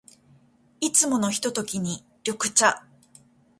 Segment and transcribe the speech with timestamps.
[0.79, 2.83] いつものひとときに、緑茶。